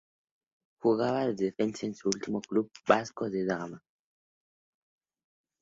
[0.79, 3.83] Jugaba de defensa y su último club fue Vasco Da Gama.